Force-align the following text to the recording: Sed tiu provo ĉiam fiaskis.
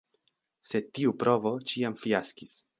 Sed 0.69 0.87
tiu 0.99 1.15
provo 1.25 1.53
ĉiam 1.73 2.01
fiaskis. 2.05 2.61